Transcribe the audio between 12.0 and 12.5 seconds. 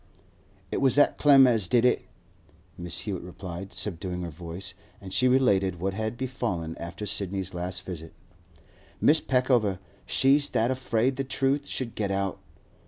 out.